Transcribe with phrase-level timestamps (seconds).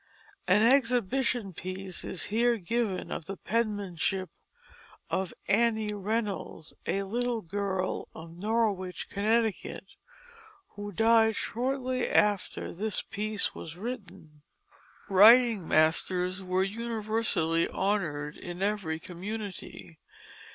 [0.47, 4.31] '"An "exhibition piece" is here given of the penmanship
[5.11, 9.85] of Anne Reynolds, a little girl of Norwich, Connecticut,
[10.69, 14.41] who died shortly after this "piece" was written.
[15.07, 19.99] Writing masters were universally honored in every community.